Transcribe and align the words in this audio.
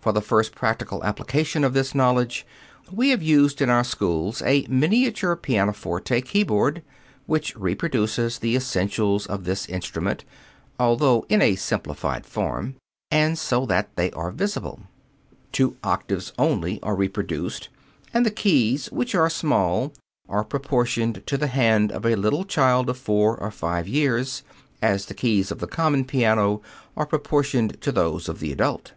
For 0.00 0.10
a 0.10 0.20
first 0.20 0.56
practical 0.56 1.04
application 1.04 1.62
of 1.62 1.74
this 1.74 1.94
knowledge 1.94 2.44
we 2.90 3.10
have 3.10 3.22
used 3.22 3.62
in 3.62 3.70
our 3.70 3.84
schools 3.84 4.42
a 4.42 4.66
miniature 4.68 5.36
pianoforte 5.36 6.22
keyboard, 6.22 6.82
which 7.26 7.54
reproduces 7.56 8.40
the 8.40 8.56
essentials 8.56 9.26
of 9.26 9.44
this 9.44 9.66
instrument, 9.68 10.24
although 10.76 11.24
in 11.28 11.40
a 11.40 11.54
simplified 11.54 12.26
form, 12.26 12.74
and 13.12 13.38
so 13.38 13.64
that 13.66 13.94
they 13.94 14.10
are 14.10 14.32
visible. 14.32 14.80
Two 15.52 15.76
octaves 15.84 16.32
only 16.36 16.82
are 16.82 16.96
reproduced, 16.96 17.68
and 18.12 18.26
the 18.26 18.32
keys, 18.32 18.90
which 18.90 19.14
are 19.14 19.30
small, 19.30 19.92
are 20.28 20.42
proportioned 20.42 21.24
to 21.28 21.38
the 21.38 21.46
hand 21.46 21.92
of 21.92 22.04
a 22.04 22.16
little 22.16 22.44
child 22.44 22.90
of 22.90 22.98
four 22.98 23.36
or 23.38 23.52
five 23.52 23.86
years, 23.86 24.42
as 24.82 25.06
the 25.06 25.14
keys 25.14 25.52
of 25.52 25.60
the 25.60 25.68
common 25.68 26.04
piano 26.04 26.60
are 26.96 27.06
proportioned 27.06 27.80
to 27.80 27.92
those 27.92 28.28
of 28.28 28.40
the 28.40 28.50
adult. 28.50 28.94